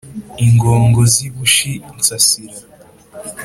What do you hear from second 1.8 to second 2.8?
nsasira